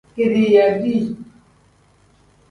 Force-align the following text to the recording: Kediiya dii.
Kediiya 0.15 0.83
dii. 0.83 1.17